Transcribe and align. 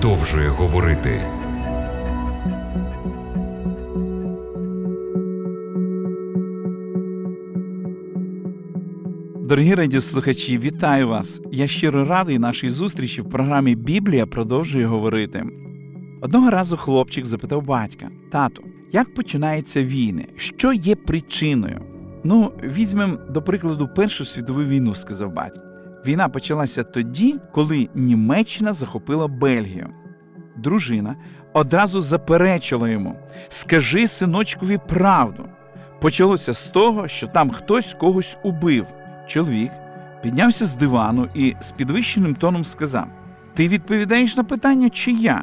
продовжує 0.00 0.48
говорити. 0.48 1.26
Дорогі 9.40 9.74
радіослухачі, 9.74 10.58
вітаю 10.58 11.08
вас! 11.08 11.40
Я 11.52 11.66
щиро 11.66 12.04
радий 12.04 12.38
нашій 12.38 12.70
зустрічі 12.70 13.22
в 13.22 13.30
програмі 13.30 13.74
Біблія 13.74 14.26
продовжує 14.26 14.86
говорити. 14.86 15.44
Одного 16.20 16.50
разу 16.50 16.76
хлопчик 16.76 17.26
запитав 17.26 17.62
батька: 17.62 18.08
Тату, 18.32 18.62
як 18.92 19.14
починаються 19.14 19.84
війни? 19.84 20.26
Що 20.36 20.72
є 20.72 20.96
причиною? 20.96 21.80
Ну, 22.24 22.52
візьмемо 22.64 23.18
до 23.30 23.42
прикладу 23.42 23.88
Першу 23.96 24.24
світову 24.24 24.64
війну, 24.64 24.94
сказав 24.94 25.32
батько. 25.32 25.69
Війна 26.06 26.28
почалася 26.28 26.84
тоді, 26.84 27.36
коли 27.52 27.88
Німеччина 27.94 28.72
захопила 28.72 29.28
Бельгію. 29.28 29.88
Дружина 30.56 31.16
одразу 31.52 32.00
заперечила 32.00 32.88
йому: 32.88 33.16
Скажи 33.48 34.06
синочкові 34.06 34.78
правду. 34.88 35.44
Почалося 36.00 36.54
з 36.54 36.68
того, 36.68 37.08
що 37.08 37.26
там 37.26 37.50
хтось 37.50 37.96
когось 38.00 38.36
убив. 38.42 38.86
Чоловік 39.26 39.70
піднявся 40.22 40.66
з 40.66 40.74
дивану 40.74 41.28
і 41.34 41.56
з 41.60 41.70
підвищеним 41.70 42.34
тоном 42.34 42.64
сказав: 42.64 43.06
Ти 43.54 43.68
відповідаєш 43.68 44.36
на 44.36 44.44
питання, 44.44 44.90
чи 44.90 45.12
я? 45.12 45.42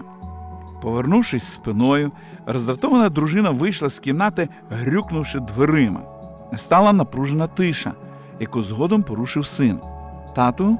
Повернувшись 0.82 1.44
спиною, 1.44 2.12
роздратована 2.46 3.10
дружина 3.10 3.50
вийшла 3.50 3.90
з 3.90 4.00
кімнати, 4.00 4.50
грюкнувши 4.70 5.40
дверима. 5.40 6.02
Настала 6.52 6.94
напружена 6.94 7.48
тиша, 7.48 7.94
яку 8.40 8.62
згодом 8.62 9.04
порушив 9.04 9.46
син. 9.46 9.80
Тату, 10.38 10.78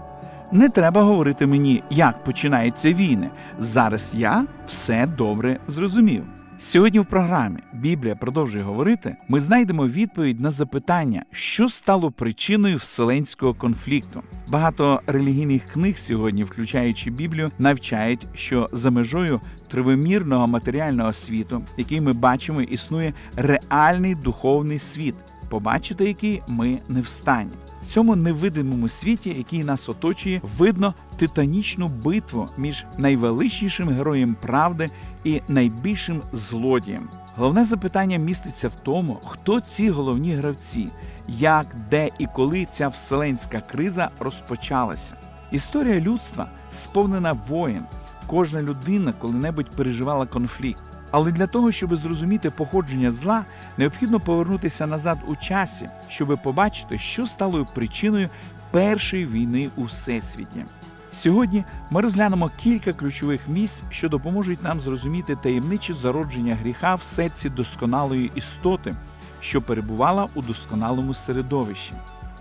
не 0.52 0.70
треба 0.70 1.02
говорити 1.02 1.48
мені, 1.48 1.84
як 1.90 2.24
починаються 2.24 2.94
війни. 2.94 3.30
Зараз 3.60 4.14
я 4.18 4.46
все 4.68 5.08
добре 5.08 5.60
зрозумів. 5.68 6.24
Сьогодні 6.58 7.00
в 7.00 7.06
програмі 7.06 7.60
Біблія 7.74 8.16
продовжує 8.16 8.64
говорити. 8.64 9.16
Ми 9.28 9.40
знайдемо 9.40 9.88
відповідь 9.88 10.40
на 10.40 10.52
запитання, 10.52 11.24
що 11.32 11.70
стало 11.70 12.12
причиною 12.12 12.78
вселенського 12.78 13.54
конфлікту. 13.54 14.24
Багато 14.48 15.02
релігійних 15.08 15.66
книг 15.66 15.98
сьогодні, 15.98 16.44
включаючи 16.44 17.10
Біблію, 17.10 17.52
навчають, 17.60 18.28
що 18.34 18.70
за 18.72 18.92
межою 18.92 19.42
тривомірного 19.68 20.48
матеріального 20.48 21.14
світу, 21.14 21.66
який 21.78 22.02
ми 22.02 22.14
бачимо, 22.14 22.62
існує 22.62 23.14
реальний 23.36 24.16
духовний 24.16 24.80
світ, 24.80 25.16
побачити 25.50 26.06
який 26.06 26.42
ми 26.48 26.80
не 26.88 27.02
встані. 27.02 27.52
Цьому 27.88 28.16
невидимому 28.16 28.88
світі, 28.88 29.36
який 29.38 29.64
нас 29.64 29.90
оточує, 29.90 30.42
видно 30.58 30.94
титанічну 31.20 31.88
битву 31.88 32.50
між 32.58 32.86
найвеличнішим 32.98 33.90
героєм 33.90 34.36
правди 34.42 34.90
і 35.24 35.42
найбільшим 35.48 36.22
злодієм. 36.32 37.10
Головне 37.36 37.66
запитання 37.66 38.18
міститься 38.18 38.68
в 38.68 38.76
тому, 38.76 39.20
хто 39.26 39.62
ці 39.62 39.90
головні 39.90 40.36
гравці, 40.36 40.90
як, 41.28 41.76
де 41.92 42.10
і 42.20 42.28
коли 42.36 42.68
ця 42.72 42.88
вселенська 42.88 43.60
криза 43.60 44.10
розпочалася. 44.20 45.16
Історія 45.52 46.00
людства 46.00 46.50
сповнена 46.72 47.34
воєн. 47.34 47.84
Кожна 48.28 48.62
людина 48.62 49.14
коли-небудь 49.20 49.76
переживала 49.76 50.26
конфлікт. 50.26 50.97
Але 51.12 51.32
для 51.32 51.48
того, 51.48 51.72
щоб 51.72 51.96
зрозуміти 51.96 52.50
походження 52.50 53.12
зла, 53.12 53.46
необхідно 53.78 54.20
повернутися 54.20 54.88
назад 54.88 55.18
у 55.28 55.36
часі, 55.36 55.90
щоб 56.08 56.40
побачити, 56.44 56.98
що 56.98 57.28
стало 57.28 57.66
причиною 57.66 58.30
першої 58.72 59.26
війни 59.26 59.70
у 59.76 59.84
всесвіті. 59.84 60.66
Сьогодні 61.12 61.64
ми 61.90 62.02
розглянемо 62.02 62.52
кілька 62.58 62.94
ключових 62.94 63.48
місць, 63.48 63.84
що 63.90 64.10
допоможуть 64.10 64.64
нам 64.64 64.80
зрозуміти 64.80 65.36
таємниче 65.36 65.94
зародження 65.94 66.56
гріха 66.56 66.96
в 66.96 67.02
серці 67.04 67.50
досконалої 67.50 68.32
істоти, 68.36 68.96
що 69.40 69.62
перебувала 69.62 70.28
у 70.36 70.42
досконалому 70.42 71.14
середовищі. 71.14 71.94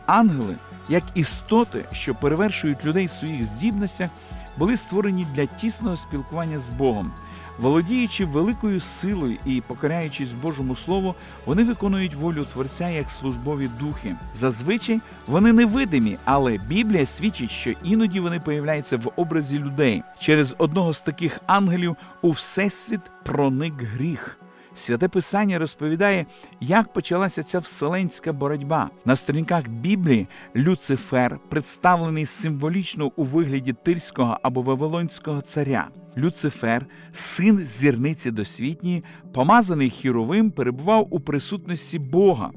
Ангели, 0.07 0.57
як 0.89 1.03
істоти, 1.15 1.85
що 1.93 2.15
перевершують 2.15 2.85
людей 2.85 3.07
в 3.07 3.11
своїх 3.11 3.45
здібностях, 3.45 4.11
були 4.57 4.77
створені 4.77 5.27
для 5.35 5.47
тісного 5.47 5.97
спілкування 5.97 6.59
з 6.59 6.71
Богом. 6.71 7.13
Володіючи 7.59 8.25
великою 8.25 8.81
силою 8.81 9.37
і 9.47 9.63
покоряючись 9.67 10.33
Божому 10.33 10.77
Слову, 10.77 11.15
вони 11.47 11.65
виконують 11.65 12.15
волю 12.15 12.47
Творця 12.53 12.89
як 12.89 13.11
службові 13.11 13.71
духи. 13.81 14.15
Зазвичай 14.33 15.01
вони 15.27 15.53
невидимі, 15.53 16.17
але 16.25 16.59
Біблія 16.69 17.07
свідчить, 17.07 17.51
що 17.51 17.73
іноді 17.83 18.21
вони 18.21 18.41
появляються 18.41 18.97
в 18.97 19.13
образі 19.17 19.59
людей. 19.59 20.03
Через 20.19 20.55
одного 20.59 20.95
з 20.95 21.01
таких 21.01 21.41
ангелів 21.47 21.97
у 22.23 22.31
всесвіт 22.31 23.01
проник 23.25 23.75
гріх. 23.83 24.39
Святе 24.77 25.09
Писання 25.09 25.59
розповідає, 25.59 26.27
як 26.61 26.93
почалася 26.93 27.43
ця 27.43 27.59
вселенська 27.59 28.33
боротьба. 28.33 28.91
На 29.05 29.17
сторінках 29.17 29.69
Біблії 29.69 30.27
Люцифер 30.57 31.39
представлений 31.49 32.27
символічно 32.27 33.13
у 33.17 33.25
вигляді 33.25 33.73
тирського 33.73 34.39
або 34.43 34.63
вавилонського 34.63 35.41
царя. 35.41 35.89
Люцифер, 36.19 36.87
син 37.13 37.59
зірниці 37.59 38.31
досвітньої, 38.31 39.05
помазаний 39.33 39.91
хіровим, 39.91 40.51
перебував 40.51 41.07
у 41.11 41.21
присутності 41.21 41.99
Бога. 41.99 42.51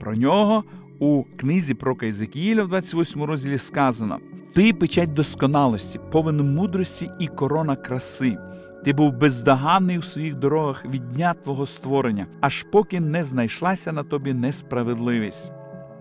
Про 0.00 0.14
нього 0.14 0.64
у 0.98 1.24
книзі 1.36 1.74
про 1.74 1.96
Кайзекіїля 1.96 2.64
в 2.64 2.68
28 2.68 3.22
розділі 3.24 3.58
сказано: 3.58 4.18
Ти 4.54 4.72
печать 4.72 5.12
досконалості, 5.12 6.00
повен 6.12 6.54
мудрості 6.54 7.10
і 7.20 7.26
корона 7.26 7.76
краси. 7.76 8.36
Ти 8.84 8.92
був 8.92 9.12
бездоганний 9.12 9.98
у 9.98 10.02
своїх 10.02 10.34
дорогах 10.34 10.84
від 10.84 11.12
дня 11.12 11.34
твого 11.34 11.66
створення, 11.66 12.26
аж 12.40 12.62
поки 12.62 13.00
не 13.00 13.24
знайшлася 13.24 13.92
на 13.92 14.02
тобі 14.02 14.34
несправедливість. 14.34 15.52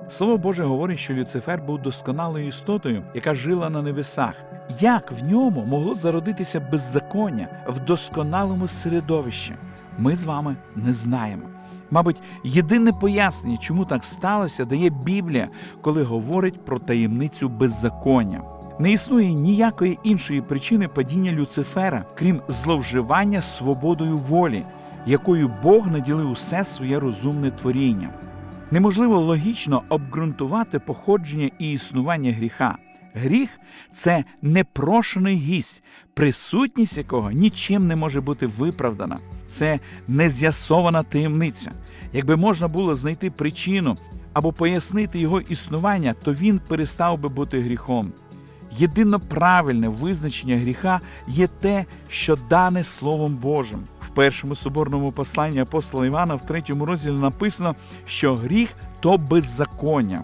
Слово 0.07 0.37
Боже 0.37 0.63
говорить, 0.63 0.99
що 0.99 1.13
Люцифер 1.13 1.61
був 1.61 1.81
досконалою 1.81 2.47
істотою, 2.47 3.03
яка 3.15 3.33
жила 3.33 3.69
на 3.69 3.81
небесах. 3.81 4.43
Як 4.79 5.11
в 5.11 5.23
ньому 5.23 5.65
могло 5.65 5.95
зародитися 5.95 6.59
беззаконня 6.59 7.47
в 7.67 7.79
досконалому 7.79 8.67
середовищі? 8.67 9.55
Ми 9.97 10.15
з 10.15 10.23
вами 10.25 10.55
не 10.75 10.93
знаємо. 10.93 11.43
Мабуть, 11.91 12.21
єдине 12.43 12.91
пояснення, 12.91 13.57
чому 13.57 13.85
так 13.85 14.03
сталося, 14.03 14.65
дає 14.65 14.89
Біблія, 14.89 15.49
коли 15.81 16.03
говорить 16.03 16.65
про 16.65 16.79
таємницю 16.79 17.49
беззаконня. 17.49 18.41
Не 18.79 18.91
існує 18.91 19.33
ніякої 19.33 19.99
іншої 20.03 20.41
причини 20.41 20.87
падіння 20.87 21.31
Люцифера, 21.31 22.05
крім 22.15 22.41
зловживання 22.47 23.41
свободою 23.41 24.17
волі, 24.17 24.65
якою 25.05 25.51
Бог 25.63 25.87
наділив 25.87 26.31
усе 26.31 26.65
своє 26.65 26.99
розумне 26.99 27.51
творіння. 27.51 28.09
Неможливо 28.71 29.19
логічно 29.19 29.83
обґрунтувати 29.89 30.79
походження 30.79 31.49
і 31.59 31.71
існування 31.71 32.31
гріха. 32.31 32.77
Гріх 33.13 33.49
це 33.91 34.23
непрошений 34.41 35.35
гість, 35.35 35.83
присутність 36.13 36.97
якого 36.97 37.31
нічим 37.31 37.87
не 37.87 37.95
може 37.95 38.21
бути 38.21 38.47
виправдана. 38.47 39.19
Це 39.47 39.79
нез'ясована 40.07 41.03
таємниця. 41.03 41.71
Якби 42.13 42.35
можна 42.35 42.67
було 42.67 42.95
знайти 42.95 43.31
причину 43.31 43.97
або 44.33 44.53
пояснити 44.53 45.19
його 45.19 45.41
існування, 45.41 46.13
то 46.23 46.33
він 46.33 46.61
перестав 46.67 47.19
би 47.19 47.29
бути 47.29 47.61
гріхом. 47.61 48.13
Єдино 48.77 49.19
правильне 49.19 49.87
визначення 49.87 50.57
гріха 50.57 50.99
є 51.27 51.47
те, 51.47 51.85
що 52.09 52.35
дане 52.35 52.83
Словом 52.83 53.35
Божим. 53.35 53.83
В 53.99 54.09
першому 54.09 54.55
соборному 54.55 55.11
посланні 55.11 55.59
апостола 55.59 56.05
Івана 56.05 56.35
в 56.35 56.45
третьому 56.45 56.85
розділі 56.85 57.13
написано, 57.13 57.75
що 58.05 58.35
гріх 58.35 58.69
то 58.99 59.17
беззаконня. 59.17 60.23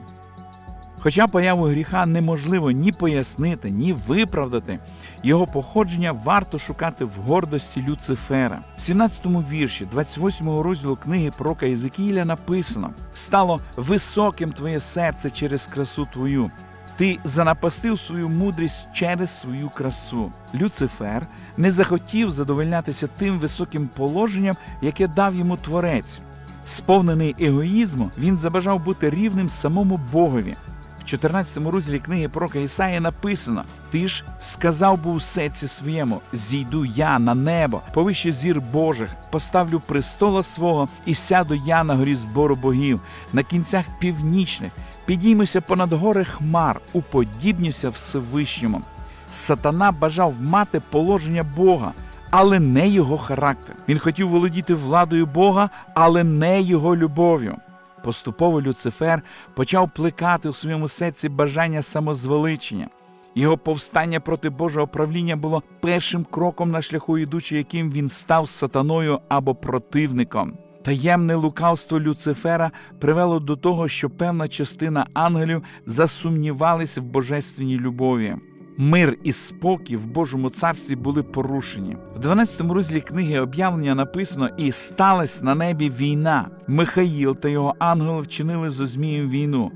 Хоча 1.02 1.28
появу 1.28 1.66
гріха 1.66 2.06
неможливо 2.06 2.72
ні 2.72 2.92
пояснити, 2.92 3.70
ні 3.70 3.94
виправдати, 3.94 4.80
його 5.24 5.48
походження 5.48 6.12
варто 6.12 6.60
шукати 6.60 7.06
в 7.06 7.12
гордості 7.12 7.86
Люцифера. 7.88 8.62
В 8.78 8.80
17-му 8.80 9.40
вірші 9.40 9.88
28-го 9.96 10.64
розділу 10.64 10.96
книги 10.96 11.32
про 11.38 11.58
Єзекіїля 11.62 12.26
написано: 12.26 12.90
стало 13.14 13.60
високим 13.76 14.52
твоє 14.52 14.80
серце 14.80 15.30
через 15.30 15.68
красу 15.68 16.08
твою. 16.14 16.52
Ти 17.00 17.20
занапастив 17.24 18.00
свою 18.00 18.30
мудрість 18.30 18.88
через 18.94 19.40
свою 19.40 19.70
красу. 19.70 20.32
Люцифер 20.56 21.28
не 21.58 21.72
захотів 21.72 22.32
задовольнятися 22.32 23.08
тим 23.08 23.40
високим 23.40 23.88
положенням, 23.88 24.56
яке 24.82 25.08
дав 25.08 25.36
йому 25.36 25.58
творець. 25.58 26.20
Сповнений 26.66 27.36
егоїзму, 27.40 28.12
він 28.18 28.38
забажав 28.38 28.84
бути 28.84 29.10
рівним 29.10 29.50
самому 29.50 30.00
Богові. 30.12 30.56
В 31.00 31.04
14 31.04 31.58
розділі 31.58 32.00
книги 32.00 32.30
пророка 32.30 32.60
Ісаї 32.60 33.00
написано: 33.00 33.64
Ти 33.92 34.08
ж 34.08 34.24
сказав 34.40 35.08
у 35.08 35.20
серці 35.20 35.68
своєму: 35.68 36.22
зійду 36.34 36.86
я 36.86 37.20
на 37.20 37.36
небо, 37.36 37.82
повище 37.94 38.32
зір 38.32 38.62
Божих, 38.62 39.10
поставлю 39.32 39.82
престола 39.88 40.44
свого 40.44 40.90
і 41.06 41.14
сяду 41.14 41.56
я 41.66 41.84
на 41.84 41.96
горі 41.96 42.16
збору 42.16 42.56
богів, 42.56 43.02
на 43.34 43.44
кінцях 43.44 43.86
північних, 44.00 44.72
підіймуся 45.10 45.62
понад 45.62 45.94
гори 45.94 46.26
хмар, 46.26 46.82
уподібнюся 46.94 47.90
Всевишньому. 47.90 48.82
Сатана 49.30 49.92
бажав 49.92 50.42
мати 50.42 50.82
положення 50.90 51.44
Бога, 51.44 51.92
але 52.30 52.60
не 52.60 52.88
його 52.90 53.18
характер. 53.18 53.76
Він 53.88 54.00
хотів 54.00 54.30
володіти 54.30 54.74
владою 54.74 55.26
Бога, 55.26 55.70
але 55.96 56.24
не 56.24 56.62
його 56.62 56.96
любов'ю. 56.96 57.56
Поступово 58.04 58.62
Люцифер 58.62 59.22
почав 59.54 59.90
плекати 59.96 60.50
у 60.50 60.54
своєму 60.54 60.88
серці 60.88 61.30
бажання 61.30 61.82
самозвеличення. 61.82 62.88
Його 63.36 63.58
повстання 63.58 64.20
проти 64.20 64.50
Божого 64.50 64.88
правління 64.88 65.36
було 65.36 65.64
першим 65.80 66.26
кроком 66.32 66.72
на 66.72 66.82
шляху 66.82 67.18
ідучи, 67.18 67.58
яким 67.58 67.92
він 67.92 68.10
став 68.10 68.50
сатаною 68.50 69.20
або 69.30 69.56
противником. 69.56 70.54
Таємне 70.84 71.36
лукавство 71.36 72.00
Люцифера 72.00 72.72
привело 73.00 73.40
до 73.40 73.56
того, 73.56 73.88
що 73.88 74.10
певна 74.10 74.48
частина 74.48 75.08
ангелів 75.14 75.64
засумнівались 75.86 76.98
в 76.98 77.02
божественній 77.02 77.78
любові. 77.78 78.36
Мир 78.78 79.18
і 79.24 79.32
спокій 79.32 79.96
в 79.96 80.06
Божому 80.06 80.50
царстві 80.50 80.96
були 80.96 81.24
порушені. 81.24 81.98
В 82.16 82.20
12 82.20 82.62
розділі 82.62 83.02
книги 83.02 83.40
об'явлення 83.40 83.96
написано: 83.96 84.50
і 84.58 84.72
сталася 84.72 85.44
на 85.44 85.56
небі 85.56 85.90
війна. 85.90 86.50
Михаїл 86.68 87.36
та 87.36 87.50
його 87.50 87.76
ангели 87.80 88.22
вчинили 88.22 88.70
зо 88.70 88.88
Змієм 88.88 89.30
війну, 89.30 89.72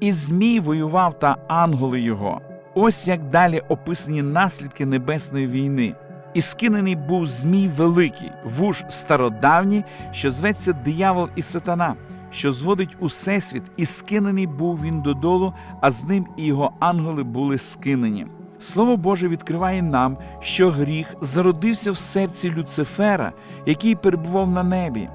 і 0.00 0.12
Змій 0.12 0.60
воював 0.60 1.18
та 1.18 1.36
ангели 1.48 2.00
його. 2.00 2.40
Ось 2.74 3.08
як 3.08 3.30
далі 3.30 3.62
описані 3.68 4.22
наслідки 4.22 4.86
небесної 4.86 5.46
війни. 5.46 5.94
І 6.34 6.40
скинений 6.40 6.96
був 6.96 7.26
Змій 7.26 7.68
великий, 7.68 8.30
вуж 8.44 8.84
стародавній, 8.88 9.84
що 10.12 10.30
зветься 10.30 10.72
диявол 10.72 11.28
і 11.36 11.42
сатана, 11.42 11.94
що 12.30 12.50
зводить 12.50 12.96
усесвіт, 12.98 13.62
і 13.76 13.86
скинений 13.86 14.46
був 14.46 14.82
він 14.82 15.02
додолу, 15.02 15.54
а 15.80 15.90
з 15.90 16.04
ним 16.04 16.26
і 16.36 16.44
його 16.44 16.72
ангели 16.78 17.22
були 17.22 17.58
скинені. 17.58 18.26
Слово 18.60 18.96
Боже 18.96 19.28
відкриває 19.28 19.82
нам, 19.82 20.16
що 20.40 20.70
гріх 20.70 21.14
зародився 21.20 21.92
в 21.92 21.96
серці 21.96 22.50
Люцифера, 22.50 23.32
який 23.66 23.94
перебував 23.94 24.50
на 24.50 24.62
небі. 24.62 25.08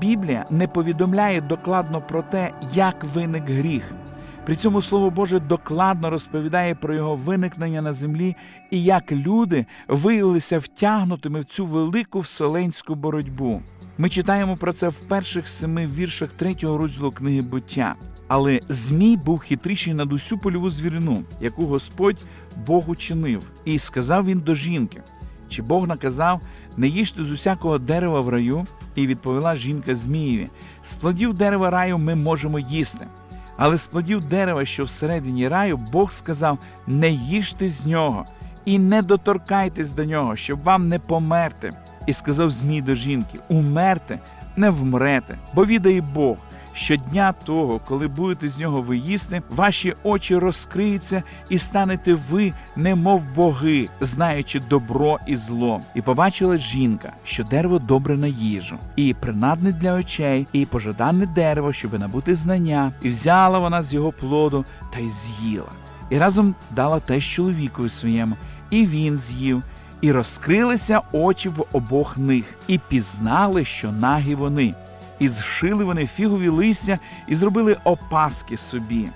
Біблія 0.00 0.46
не 0.50 0.68
повідомляє 0.68 1.40
докладно 1.40 2.02
про 2.08 2.22
те, 2.22 2.50
як 2.74 3.04
виник 3.04 3.50
гріх. 3.50 3.94
При 4.50 4.56
цьому 4.56 4.82
Слово 4.82 5.10
Боже 5.10 5.40
докладно 5.40 6.10
розповідає 6.10 6.74
про 6.74 6.94
його 6.94 7.16
виникнення 7.16 7.82
на 7.82 7.92
землі 7.92 8.36
і 8.70 8.84
як 8.84 9.12
люди 9.12 9.66
виявилися 9.88 10.58
втягнутими 10.58 11.40
в 11.40 11.44
цю 11.44 11.66
велику 11.66 12.20
вселенську 12.20 12.94
боротьбу. 12.94 13.62
Ми 13.98 14.08
читаємо 14.08 14.56
про 14.56 14.72
це 14.72 14.88
в 14.88 14.94
перших 15.08 15.48
семи 15.48 15.86
віршах 15.86 16.32
третього 16.32 16.78
розділу 16.78 17.10
книги 17.10 17.40
буття. 17.40 17.94
Але 18.28 18.60
Змій 18.68 19.16
був 19.16 19.38
хитріший 19.38 19.94
над 19.94 20.12
усю 20.12 20.38
польову 20.38 20.70
звірину, 20.70 21.24
яку 21.40 21.66
Господь 21.66 22.26
Бог 22.66 22.90
учинив, 22.90 23.42
і 23.64 23.78
сказав 23.78 24.26
він 24.26 24.40
до 24.40 24.54
жінки: 24.54 25.02
чи 25.48 25.62
Бог 25.62 25.88
наказав 25.88 26.40
не 26.76 26.88
їжте 26.88 27.24
з 27.24 27.30
усякого 27.30 27.78
дерева 27.78 28.20
в 28.20 28.28
раю? 28.28 28.66
І 28.94 29.06
відповіла 29.06 29.56
жінка 29.56 29.94
Змієві: 29.94 30.48
з 30.82 30.94
плодів 30.94 31.34
дерева 31.34 31.70
раю 31.70 31.98
ми 31.98 32.14
можемо 32.14 32.58
їсти. 32.58 33.06
Але 33.62 33.76
з 33.76 33.86
плодів 33.86 34.24
дерева, 34.24 34.64
що 34.64 34.84
всередині 34.84 35.48
раю, 35.48 35.76
Бог 35.76 36.12
сказав: 36.12 36.58
не 36.86 37.10
їжте 37.10 37.68
з 37.68 37.86
нього 37.86 38.24
і 38.64 38.78
не 38.78 39.02
доторкайтесь 39.02 39.92
до 39.92 40.04
нього, 40.04 40.36
щоб 40.36 40.62
вам 40.62 40.88
не 40.88 40.98
померти. 40.98 41.72
І 42.06 42.12
сказав 42.12 42.50
Змій 42.50 42.82
до 42.82 42.94
жінки: 42.94 43.38
Умерте, 43.48 44.18
не 44.56 44.70
вмрете, 44.70 45.38
бо 45.54 45.66
відає 45.66 46.00
Бог. 46.00 46.36
Щодня 46.80 47.32
того, 47.32 47.80
коли 47.88 48.08
будете 48.08 48.48
з 48.48 48.58
нього 48.58 48.80
ви 48.80 48.96
їсти, 48.96 49.42
ваші 49.50 49.94
очі 50.02 50.36
розкриються, 50.36 51.22
і 51.48 51.58
станете 51.58 52.14
ви, 52.14 52.52
немов 52.76 53.24
боги, 53.34 53.88
знаючи 54.00 54.60
добро 54.60 55.18
і 55.26 55.36
зло. 55.36 55.80
І 55.94 56.02
побачила 56.02 56.56
жінка, 56.56 57.12
що 57.24 57.44
дерево 57.44 57.78
добре 57.78 58.16
на 58.16 58.26
їжу, 58.26 58.76
і 58.96 59.14
принадне 59.14 59.72
для 59.72 59.94
очей, 59.94 60.46
і 60.52 60.66
пожадане 60.66 61.26
дерево, 61.26 61.72
щоби 61.72 61.98
набути 61.98 62.34
знання, 62.34 62.92
і 63.02 63.08
взяла 63.08 63.58
вона 63.58 63.82
з 63.82 63.94
його 63.94 64.12
плоду 64.12 64.64
та 64.92 64.98
й 64.98 65.10
з'їла. 65.10 65.72
І 66.10 66.18
разом 66.18 66.54
дала 66.70 67.00
теж 67.00 67.28
чоловікові 67.28 67.88
своєму, 67.88 68.36
і 68.70 68.86
він 68.86 69.16
з'їв. 69.16 69.62
І 70.00 70.12
розкрилися 70.12 71.00
очі 71.12 71.48
в 71.48 71.64
обох 71.72 72.18
них, 72.18 72.58
і 72.66 72.78
пізнали, 72.78 73.64
що 73.64 73.92
нагі 73.92 74.34
вони 74.34 74.74
і 75.20 75.28
зшили 75.28 75.84
вони 75.84 76.06
фігові 76.06 76.48
листя 76.48 76.98
і 77.26 77.34
зробили 77.34 77.76
опаски 77.84 78.56
собі. 78.56 79.08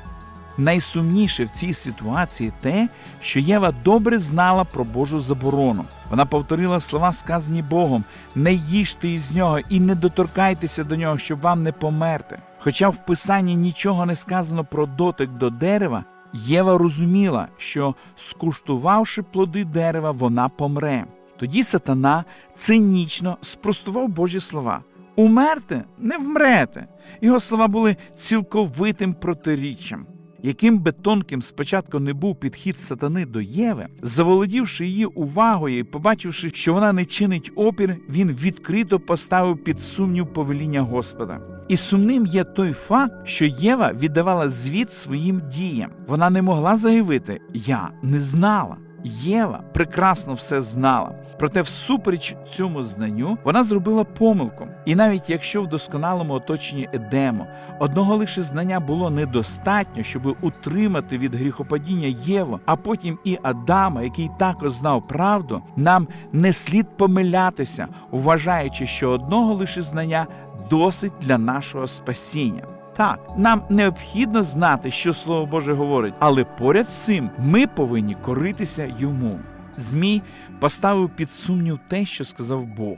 Найсумніше 0.58 1.44
в 1.44 1.50
цій 1.50 1.72
ситуації 1.72 2.52
те, 2.60 2.88
що 3.20 3.40
Єва 3.40 3.74
добре 3.84 4.18
знала 4.18 4.64
про 4.64 4.84
Божу 4.84 5.20
заборону. 5.20 5.84
Вона 6.10 6.26
повторила 6.26 6.80
слова, 6.80 7.12
сказані 7.12 7.62
Богом: 7.62 8.04
не 8.34 8.52
їжте 8.52 9.08
із 9.08 9.32
нього 9.32 9.58
і 9.68 9.80
не 9.80 9.94
доторкайтеся 9.94 10.84
до 10.84 10.96
нього, 10.96 11.18
щоб 11.18 11.40
вам 11.40 11.62
не 11.62 11.72
померти. 11.72 12.38
Хоча 12.58 12.88
в 12.88 13.06
Писанні 13.06 13.56
нічого 13.56 14.06
не 14.06 14.16
сказано 14.16 14.64
про 14.64 14.86
дотик 14.86 15.30
до 15.30 15.50
дерева, 15.50 16.04
Єва 16.32 16.78
розуміла, 16.78 17.48
що, 17.58 17.94
скуштувавши 18.16 19.22
плоди 19.22 19.64
дерева, 19.64 20.10
вона 20.10 20.48
помре. 20.48 21.04
Тоді 21.36 21.64
сатана 21.64 22.24
цинічно 22.56 23.38
спростував 23.42 24.08
Божі 24.08 24.40
слова. 24.40 24.80
Умерте 25.16 25.84
не 25.98 26.18
вмрете. 26.18 26.86
Його 27.20 27.40
слова 27.40 27.68
були 27.68 27.96
цілковитим 28.16 29.14
протиріччям. 29.14 30.06
Яким 30.42 30.78
би 30.78 30.92
тонким 30.92 31.42
спочатку 31.42 31.98
не 31.98 32.12
був 32.12 32.40
підхід 32.40 32.78
сатани 32.78 33.26
до 33.26 33.40
Єви, 33.40 33.86
заволодівши 34.02 34.86
її 34.86 35.04
увагою 35.04 35.78
і 35.78 35.84
побачивши, 35.84 36.50
що 36.50 36.74
вона 36.74 36.92
не 36.92 37.04
чинить 37.04 37.52
опір, 37.56 37.96
він 38.08 38.30
відкрито 38.30 39.00
поставив 39.00 39.64
під 39.64 39.80
сумнів 39.80 40.32
повеління 40.32 40.80
Господа. 40.80 41.40
І 41.68 41.76
сумним 41.76 42.26
є 42.26 42.44
той 42.44 42.72
факт, 42.72 43.14
що 43.24 43.44
Єва 43.44 43.92
віддавала 43.92 44.48
звіт 44.48 44.92
своїм 44.92 45.42
діям. 45.52 45.90
Вона 46.06 46.30
не 46.30 46.42
могла 46.42 46.76
заявити 46.76 47.40
Я 47.54 47.90
не 48.02 48.20
знала. 48.20 48.76
Єва 49.04 49.64
прекрасно 49.74 50.34
все 50.34 50.60
знала. 50.60 51.14
Проте, 51.38 51.62
всупереч 51.62 52.36
цьому 52.50 52.82
знанню, 52.82 53.38
вона 53.44 53.64
зробила 53.64 54.04
помилку. 54.04 54.68
І 54.84 54.94
навіть 54.94 55.30
якщо 55.30 55.62
в 55.62 55.66
досконалому 55.66 56.34
оточенні 56.34 56.88
Едему 56.92 57.46
одного 57.78 58.16
лише 58.16 58.42
знання 58.42 58.80
було 58.80 59.10
недостатньо, 59.10 60.02
щоб 60.02 60.36
утримати 60.40 61.18
від 61.18 61.34
гріхопадіння 61.34 62.16
Єву, 62.24 62.60
а 62.66 62.76
потім 62.76 63.18
і 63.24 63.38
Адама, 63.42 64.02
який 64.02 64.30
також 64.38 64.72
знав 64.72 65.06
правду, 65.08 65.62
нам 65.76 66.08
не 66.32 66.52
слід 66.52 66.86
помилятися, 66.96 67.88
вважаючи, 68.10 68.86
що 68.86 69.10
одного 69.10 69.54
лише 69.54 69.82
знання 69.82 70.26
досить 70.70 71.12
для 71.20 71.38
нашого 71.38 71.86
спасіння. 71.86 72.62
Так, 72.96 73.18
нам 73.36 73.62
необхідно 73.70 74.42
знати, 74.42 74.90
що 74.90 75.12
Слово 75.12 75.46
Боже 75.46 75.74
говорить, 75.74 76.14
але 76.18 76.44
поряд 76.44 76.88
з 76.88 77.04
цим 77.04 77.30
ми 77.38 77.66
повинні 77.66 78.14
коритися 78.14 78.94
йому. 78.98 79.40
Змій 79.76 80.22
поставив 80.64 81.10
під 81.16 81.30
сумнів 81.30 81.80
те, 81.88 82.06
що 82.06 82.24
сказав 82.24 82.66
Бог. 82.66 82.96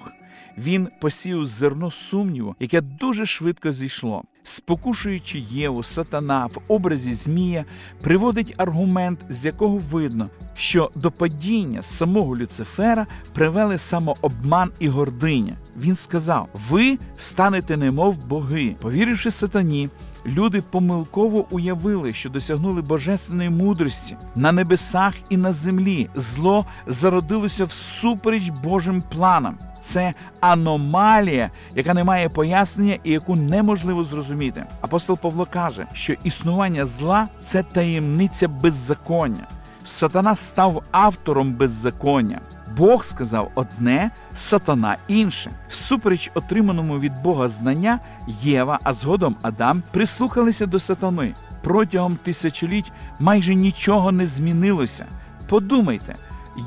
Він 0.59 0.89
посів 1.01 1.47
зерно 1.47 1.91
сумніву, 1.91 2.57
яке 2.61 2.81
дуже 2.81 3.27
швидко 3.27 3.73
зійшло. 3.73 4.23
Спокушуючи 4.43 5.39
Єву, 5.39 5.83
сатана 5.83 6.47
в 6.47 6.59
образі 6.69 7.15
Змія 7.15 7.65
приводить 8.03 8.55
аргумент, 8.57 9.25
з 9.29 9.47
якого 9.47 9.79
видно, 9.79 10.31
що 10.55 10.91
до 10.95 11.11
падіння 11.11 11.83
самого 11.83 12.37
Люцифера 12.37 13.07
привели 13.33 13.79
самообман 13.79 14.73
і 14.79 14.89
гординя. 14.89 15.57
Він 15.77 15.95
сказав: 15.95 16.49
Ви 16.55 16.99
станете 17.17 17.77
немов 17.77 18.27
боги, 18.27 18.77
повіривши 18.81 19.31
сатані. 19.31 19.91
Люди 20.27 20.61
помилково 20.61 21.47
уявили, 21.51 22.13
що 22.13 22.31
досягнули 22.31 22.83
божественної 22.83 23.51
мудрості 23.51 24.17
на 24.35 24.53
небесах 24.53 25.15
і 25.29 25.37
на 25.37 25.53
землі. 25.53 26.09
Зло 26.15 26.67
зародилося 26.87 27.65
всупереч 27.65 28.49
Божим 28.49 29.03
планам. 29.03 29.59
Це 29.83 30.15
аномалія, 30.41 31.51
яка 31.75 31.95
не 31.95 32.05
має 32.05 32.29
пояснення 32.29 32.99
і 33.05 33.13
яку 33.13 33.37
неможливо 33.37 34.05
зрозуміти. 34.05 34.65
Апостол 34.81 35.19
Павло 35.19 35.47
каже, 35.51 35.87
що 35.93 36.13
існування 36.25 36.87
зла 36.87 37.29
це 37.41 37.63
таємниця 37.63 38.49
беззаконня. 38.49 39.47
Сатана 39.87 40.37
став 40.37 40.83
автором 40.91 41.53
беззаконня. 41.53 42.41
Бог 42.77 43.05
сказав 43.05 43.51
одне, 43.55 44.11
сатана 44.35 44.97
інше. 45.09 45.51
Всупереч 45.69 46.31
отриманому 46.35 46.99
від 46.99 47.23
Бога 47.23 47.49
знання, 47.49 48.01
Єва, 48.43 48.79
а 48.83 48.93
згодом 48.93 49.37
Адам 49.43 49.83
прислухалися 49.93 50.67
до 50.67 50.79
сатани. 50.79 51.35
Протягом 51.63 52.17
тисячоліть 52.17 52.93
майже 53.19 53.55
нічого 53.55 54.13
не 54.13 54.27
змінилося. 54.27 55.07
Подумайте, 55.49 56.17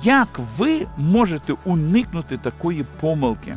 як 0.04 0.40
ви 0.58 0.88
можете 0.98 1.54
уникнути 1.66 2.38
такої 2.38 2.86
помилки? 3.00 3.56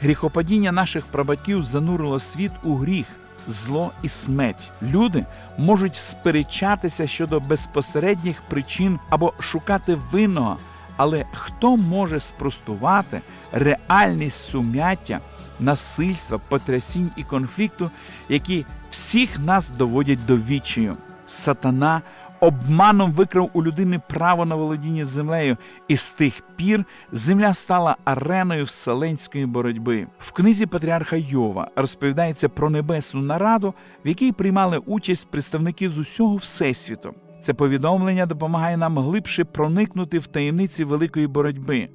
Гріхопадіння 0.00 0.72
наших 0.72 1.06
прабатів 1.06 1.64
занурило 1.64 2.18
світ 2.18 2.52
у 2.64 2.74
гріх, 2.74 3.06
зло 3.46 3.90
і 4.02 4.08
смерть. 4.08 4.70
Люди 4.82 5.26
можуть 5.58 5.96
сперечатися 5.96 7.06
щодо 7.06 7.40
безпосередніх 7.40 8.42
причин 8.42 8.98
або 9.10 9.32
шукати 9.40 9.94
винного. 9.94 10.58
Але 10.96 11.24
хто 11.32 11.76
може 11.76 12.20
спростувати 12.20 13.20
реальність 13.52 14.50
сум'яття, 14.50 15.20
насильства, 15.60 16.38
потрясінь 16.48 17.10
і 17.16 17.22
конфлікту, 17.22 17.90
які 18.28 18.66
всіх 18.90 19.38
нас 19.38 19.70
доводять 19.70 20.26
до 20.26 20.36
відчаю? 20.36 20.96
Сатана 21.26 22.02
обманом 22.44 23.12
викрав 23.12 23.50
у 23.52 23.62
людини 23.62 24.00
право 24.08 24.44
на 24.44 24.54
володіння 24.54 25.04
землею, 25.04 25.56
і 25.88 25.96
з 25.96 26.12
тих 26.12 26.42
пір 26.56 26.84
земля 27.12 27.54
стала 27.54 27.96
ареною 28.04 28.64
вселенської 28.64 29.46
боротьби. 29.46 30.06
В 30.18 30.32
книзі 30.32 30.66
Патріарха 30.66 31.16
Йова 31.16 31.68
розповідається 31.76 32.48
про 32.48 32.70
небесну 32.70 33.22
нараду, 33.22 33.74
в 34.04 34.08
якій 34.08 34.32
приймали 34.32 34.78
участь 34.78 35.30
представники 35.30 35.88
з 35.88 35.98
усього 35.98 36.36
всесвіту. 36.36 37.14
Це 37.40 37.54
повідомлення 37.54 38.26
допомагає 38.26 38.76
нам 38.76 38.98
глибше 38.98 39.44
проникнути 39.44 40.18
в 40.18 40.26
таємниці 40.26 40.84
великої 40.84 41.26
боротьби. 41.26 41.88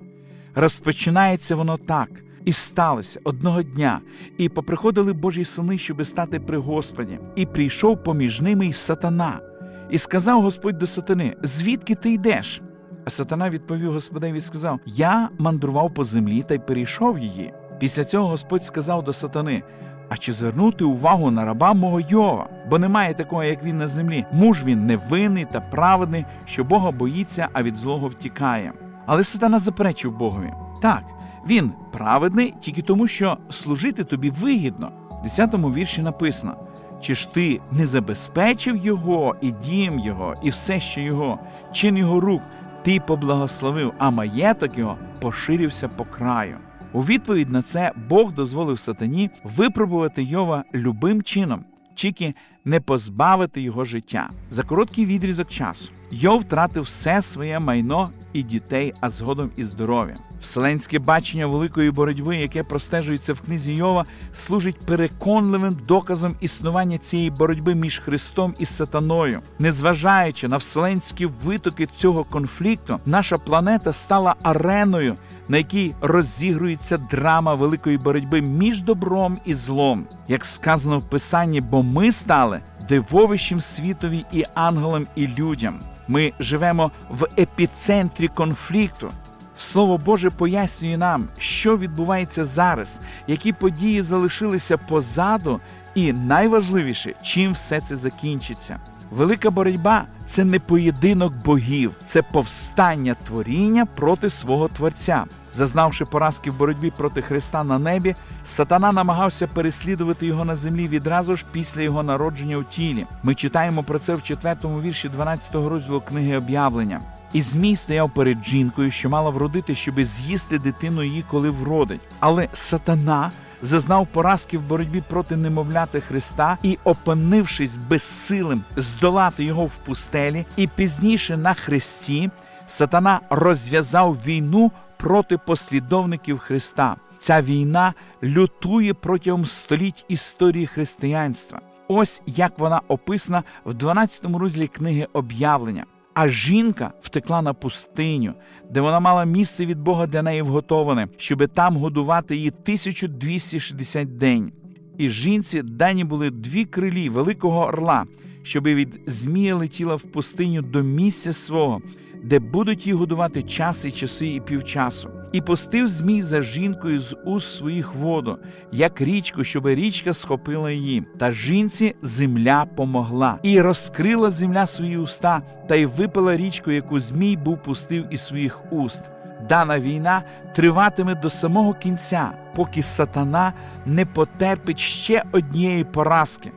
Розпочинається 0.55 1.55
воно 1.55 1.77
так. 1.77 2.09
І 2.45 2.51
сталося 2.51 3.19
одного 3.23 3.63
дня, 3.63 3.99
і 4.37 4.49
поприходили 4.49 5.13
Божі 5.13 5.45
сини, 5.45 5.77
щоби 5.77 6.05
стати 6.05 6.39
при 6.39 6.57
Господі, 6.57 7.19
і 7.35 7.45
прийшов 7.45 8.03
поміж 8.03 8.41
ними 8.41 8.67
й 8.67 8.73
сатана. 8.73 9.48
І 9.89 9.97
сказав 9.97 10.41
Господь 10.41 10.77
до 10.77 10.87
сатани: 10.87 11.35
Звідки 11.43 11.95
ти 11.95 12.11
йдеш? 12.11 12.61
А 13.05 13.09
сатана 13.09 13.49
відповів 13.49 13.93
Господеві 13.93 14.37
і 14.37 14.41
сказав: 14.41 14.79
Я 14.85 15.29
мандрував 15.37 15.93
по 15.93 16.03
землі 16.03 16.43
та 16.43 16.53
й 16.53 16.59
перейшов 16.59 17.19
її. 17.19 17.53
Після 17.79 18.03
цього 18.03 18.27
Господь 18.27 18.63
сказав 18.63 19.03
до 19.03 19.13
сатани: 19.13 19.63
А 20.09 20.17
чи 20.17 20.33
звернути 20.33 20.83
увагу 20.83 21.31
на 21.31 21.45
раба 21.45 21.73
мого 21.73 21.99
Йова? 21.99 22.49
Бо 22.69 22.79
немає 22.79 23.13
такого, 23.13 23.43
як 23.43 23.63
він 23.63 23.77
на 23.77 23.87
землі. 23.87 24.25
Муж 24.31 24.63
він 24.63 24.85
невинний 24.85 25.45
та 25.45 25.61
праведний, 25.61 26.25
що 26.45 26.63
Бога 26.63 26.91
боїться, 26.91 27.47
а 27.53 27.63
від 27.63 27.75
злого 27.75 28.07
втікає. 28.07 28.73
Але 29.05 29.23
сатана 29.23 29.59
заперечив 29.59 30.17
Богові. 30.17 30.53
Так, 30.81 31.03
він 31.47 31.71
праведний 31.91 32.53
тільки 32.59 32.81
тому, 32.81 33.07
що 33.07 33.37
служити 33.49 34.03
тобі 34.03 34.29
вигідно. 34.29 34.91
В 35.23 35.25
10-му 35.25 35.73
вірші 35.73 36.01
написано. 36.01 36.55
Чи 37.01 37.15
ж 37.15 37.33
ти 37.33 37.59
не 37.71 37.85
забезпечив 37.85 38.77
його, 38.77 39.35
і 39.41 39.51
дім 39.51 39.99
його, 39.99 40.35
і 40.43 40.49
все, 40.49 40.79
що 40.79 41.01
його, 41.01 41.39
чин 41.71 41.97
його 41.97 42.19
рук, 42.19 42.41
ти 42.83 42.99
поблагословив, 42.99 43.93
а 43.97 44.09
маєток 44.09 44.77
його 44.77 44.97
поширився 45.21 45.87
по 45.87 46.05
краю. 46.05 46.57
У 46.93 47.01
відповідь 47.01 47.49
на 47.49 47.61
це 47.61 47.91
Бог 48.09 48.33
дозволив 48.33 48.79
сатані 48.79 49.29
випробувати 49.43 50.23
Йова 50.23 50.63
любим 50.73 51.23
чином, 51.23 51.65
тільки 51.95 52.33
не 52.65 52.79
позбавити 52.79 53.61
його 53.61 53.85
життя. 53.85 54.29
За 54.49 54.63
короткий 54.63 55.05
відрізок 55.05 55.47
часу 55.47 55.91
Йов 56.11 56.39
втратив 56.39 56.83
все 56.83 57.21
своє 57.21 57.59
майно 57.59 58.09
і 58.33 58.43
дітей, 58.43 58.93
а 59.01 59.09
згодом 59.09 59.51
і 59.55 59.63
здоров'я. 59.63 60.17
Вселенське 60.41 60.99
бачення 60.99 61.47
великої 61.47 61.91
боротьби, 61.91 62.37
яке 62.37 62.63
простежується 62.63 63.33
в 63.33 63.41
книзі 63.41 63.73
Йова, 63.73 64.05
служить 64.33 64.85
переконливим 64.85 65.77
доказом 65.87 66.35
існування 66.39 66.97
цієї 66.97 67.29
боротьби 67.29 67.75
між 67.75 67.99
Христом 67.99 68.55
і 68.59 68.65
Сатаною. 68.65 69.41
Незважаючи 69.59 70.47
на 70.47 70.57
вселенські 70.57 71.25
витоки 71.25 71.87
цього 71.97 72.23
конфлікту, 72.23 72.99
наша 73.05 73.37
планета 73.37 73.93
стала 73.93 74.35
ареною, 74.43 75.17
на 75.47 75.57
якій 75.57 75.95
розігрується 76.01 76.97
драма 76.97 77.53
великої 77.53 77.97
боротьби 77.97 78.41
між 78.41 78.81
добром 78.81 79.37
і 79.45 79.53
злом, 79.53 80.07
як 80.27 80.45
сказано 80.45 80.99
в 80.99 81.09
Писанні, 81.09 81.61
бо 81.61 81.83
ми 81.83 82.11
стали 82.11 82.59
дивовищем 82.89 83.61
світові 83.61 84.25
і 84.31 84.43
ангелам, 84.53 85.07
і 85.15 85.27
людям. 85.27 85.79
Ми 86.07 86.33
живемо 86.39 86.91
в 87.09 87.27
епіцентрі 87.37 88.27
конфлікту. 88.27 89.11
Слово 89.59 89.97
Боже 89.97 90.29
пояснює 90.29 90.97
нам, 90.97 91.27
що 91.37 91.77
відбувається 91.77 92.45
зараз, 92.45 93.01
які 93.27 93.53
події 93.53 94.01
залишилися 94.01 94.77
позаду, 94.77 95.59
і 95.95 96.13
найважливіше, 96.13 97.13
чим 97.23 97.51
все 97.51 97.81
це 97.81 97.95
закінчиться. 97.95 98.79
Велика 99.11 99.51
боротьба 99.51 100.05
це 100.25 100.45
не 100.45 100.59
поєдинок 100.59 101.33
богів, 101.45 101.95
це 102.05 102.21
повстання 102.21 103.13
творіння 103.13 103.85
проти 103.85 104.29
свого 104.29 104.67
Творця. 104.67 105.25
Зазнавши 105.51 106.05
поразки 106.05 106.51
в 106.51 106.57
боротьбі 106.57 106.91
проти 106.97 107.21
Христа 107.21 107.63
на 107.63 107.79
небі, 107.79 108.15
сатана 108.43 108.91
намагався 108.91 109.47
переслідувати 109.47 110.25
його 110.25 110.45
на 110.45 110.55
землі 110.55 110.87
відразу 110.87 111.37
ж 111.37 111.45
після 111.51 111.81
його 111.81 112.03
народження 112.03 112.57
у 112.57 112.63
тілі. 112.63 113.05
Ми 113.23 113.35
читаємо 113.35 113.83
про 113.83 113.99
це 113.99 114.15
в 114.15 114.23
4 114.23 114.55
вірші 114.63 115.09
12 115.09 115.55
розділу 115.55 116.01
книги 116.01 116.37
об'явлення. 116.37 117.01
І 117.33 117.41
Змій 117.41 117.75
стояв 117.75 118.13
перед 118.13 118.45
жінкою, 118.45 118.91
що 118.91 119.09
мала 119.09 119.29
вродити, 119.29 119.75
щоби 119.75 120.05
з'їсти 120.05 120.59
дитину 120.59 121.03
її, 121.03 121.23
коли 121.29 121.49
вродить. 121.49 122.01
Але 122.19 122.47
сатана 122.53 123.31
зазнав 123.61 124.07
поразки 124.07 124.57
в 124.57 124.61
боротьбі 124.61 125.03
проти 125.09 125.35
немовляти 125.35 126.01
Христа 126.01 126.57
і, 126.63 126.77
опинившись 126.83 127.77
безсилим 127.77 128.63
здолати 128.77 129.43
його 129.43 129.65
в 129.65 129.77
пустелі, 129.77 130.45
і 130.55 130.67
пізніше 130.67 131.37
на 131.37 131.53
хресті, 131.53 132.29
сатана 132.67 133.19
розв'язав 133.29 134.17
війну 134.25 134.71
проти 134.97 135.37
послідовників 135.37 136.37
Христа. 136.37 136.95
Ця 137.17 137.41
війна 137.41 137.93
лютує 138.23 138.93
протягом 138.93 139.45
століть 139.45 140.05
історії 140.07 140.67
християнства. 140.67 141.61
Ось 141.87 142.21
як 142.25 142.59
вона 142.59 142.81
описана 142.87 143.43
в 143.65 143.73
12 143.73 144.25
розділі 144.25 144.67
книги 144.67 145.07
об'явлення. 145.13 145.85
А 146.13 146.29
жінка 146.29 146.93
втекла 147.01 147.41
на 147.41 147.53
пустиню, 147.53 148.33
де 148.69 148.81
вона 148.81 148.99
мала 148.99 149.25
місце 149.25 149.65
від 149.65 149.79
Бога 149.79 150.07
для 150.07 150.21
неї 150.21 150.41
вготоване, 150.41 151.07
щоби 151.17 151.47
там 151.47 151.77
годувати 151.77 152.35
її 152.35 152.49
1260 152.49 154.17
день. 154.17 154.51
І 154.97 155.09
жінці 155.09 155.61
дані 155.61 156.03
були 156.03 156.29
дві 156.29 156.65
крилі 156.65 157.09
великого 157.09 157.59
орла, 157.59 158.05
щоби 158.43 158.75
від 158.75 159.01
Змія 159.05 159.55
летіла 159.55 159.95
в 159.95 160.01
пустиню 160.01 160.61
до 160.61 160.83
місця 160.83 161.33
свого, 161.33 161.81
де 162.23 162.39
будуть 162.39 162.85
її 162.85 162.93
годувати 162.93 163.43
час 163.43 163.85
і 163.85 163.91
часи 163.91 164.27
і 164.27 164.41
півчасу. 164.41 165.09
І 165.31 165.41
пустив 165.41 165.87
Змій 165.87 166.21
за 166.21 166.41
жінкою 166.41 166.99
з 166.99 167.17
уст 167.25 167.53
своїх 167.53 167.95
воду, 167.95 168.37
як 168.71 169.01
річку, 169.01 169.43
щоб 169.43 169.67
річка 169.67 170.13
схопила 170.13 170.71
її. 170.71 171.03
Та 171.17 171.31
жінці 171.31 171.95
земля 172.01 172.65
помогла, 172.75 173.39
і 173.43 173.61
розкрила 173.61 174.31
земля 174.31 174.67
свої 174.67 174.97
уста, 174.97 175.41
та 175.67 175.75
й 175.75 175.85
випила 175.85 176.37
річку, 176.37 176.71
яку 176.71 176.99
Змій 176.99 177.37
був 177.37 177.63
пустив 177.63 178.13
із 178.13 178.21
своїх 178.21 178.73
уст. 178.73 179.01
Дана 179.49 179.79
війна 179.79 180.23
триватиме 180.55 181.15
до 181.15 181.29
самого 181.29 181.73
кінця, 181.73 182.31
поки 182.55 182.83
сатана 182.83 183.53
не 183.85 184.05
потерпить 184.05 184.79
ще 184.79 185.23
однієї 185.31 185.83
поразки. 185.83 186.51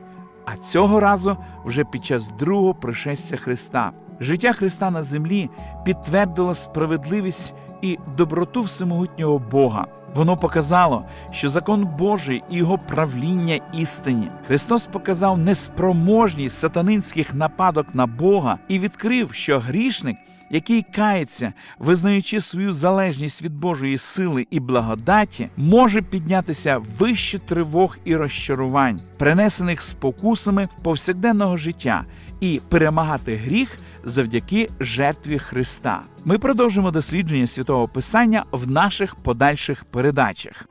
А 0.45 0.57
цього 0.71 0.99
разу 0.99 1.37
вже 1.65 1.83
під 1.83 2.05
час 2.05 2.29
другого 2.39 2.73
пришестя 2.73 3.37
Христа. 3.37 3.91
Життя 4.19 4.53
Христа 4.53 4.91
на 4.91 5.03
землі 5.03 5.49
підтвердило 5.85 6.55
справедливість 6.55 7.53
і 7.83 7.99
доброту 8.17 8.61
всемогутнього 8.61 9.39
Бога. 9.39 9.87
Воно 10.15 10.37
показало, 10.37 11.05
що 11.31 11.49
закон 11.49 11.85
Божий 11.97 12.43
і 12.49 12.55
його 12.55 12.77
правління 12.77 13.59
істині. 13.73 14.31
Христос 14.47 14.85
показав 14.85 15.37
неспроможність 15.37 16.57
сатанинських 16.57 17.33
нападок 17.33 17.87
на 17.93 18.05
Бога 18.05 18.59
і 18.67 18.79
відкрив, 18.79 19.33
що 19.33 19.59
грішник, 19.59 20.17
який 20.49 20.85
кається, 20.95 21.53
визнаючи 21.79 22.41
свою 22.41 22.73
залежність 22.73 23.41
від 23.41 23.53
Божої 23.53 23.97
сили 23.97 24.47
і 24.49 24.59
благодаті, 24.59 25.49
може 25.57 26.01
піднятися 26.01 26.81
вище 26.99 27.39
тривог 27.39 27.97
і 28.05 28.15
розчарувань, 28.15 29.01
принесених 29.17 29.81
спокусами 29.81 30.69
повсякденного 30.83 31.57
життя, 31.57 32.05
і 32.39 32.61
перемагати 32.69 33.35
гріх 33.35 33.77
завдяки 34.03 34.69
жертві 34.79 35.39
Христа. 35.39 36.01
Ми 36.25 36.37
продовжимо 36.37 36.91
дослідження 36.91 37.47
святого 37.47 37.87
Писання 37.87 38.43
в 38.51 38.71
наших 38.71 39.15
подальших 39.15 39.85
передачах. 39.85 40.65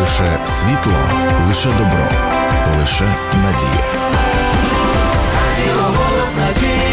Лише 0.00 0.38
світло, 0.46 0.98
лише 1.48 1.68
добро, 1.70 2.08
лише 2.80 3.14
надія. 3.34 3.84
Радіо 5.34 5.82
голос 5.82 6.36
надії. 6.36 6.83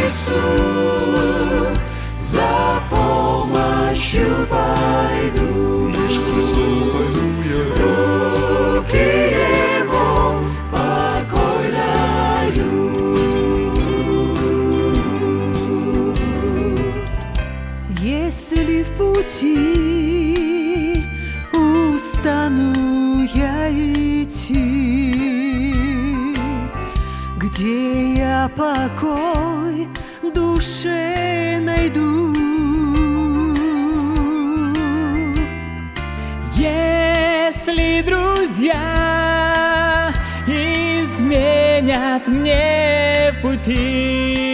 Христу 0.00 0.32
за 2.18 2.82
помощью 2.88 4.48
пойду. 4.48 5.88
Лишь 5.88 6.18
к 6.18 6.24
Христу 6.32 6.66
пойду 6.90 7.26
я. 7.44 7.60
Руки 7.76 9.10
Его 9.80 10.08
покой 10.70 11.66
дают. 11.76 12.88
Если 18.00 18.82
в 18.84 18.88
пути 18.96 19.58
устану 21.52 22.72
я 23.34 23.70
идти, 23.70 25.14
где 27.36 27.74
я 28.14 28.50
покой 28.56 29.29
душе 30.60 31.58
найду. 31.62 32.34
Если 36.54 38.02
друзья 38.02 38.74
изменят 40.46 42.28
мне 42.28 43.32
пути, 43.40 44.49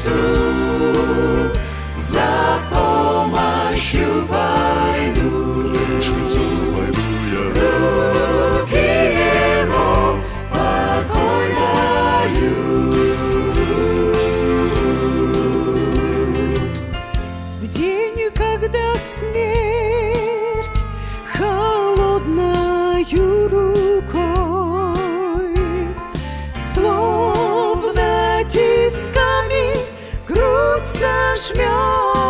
Chrystu. 0.00 1.50
Za 1.98 2.39
brzmią 31.40 32.29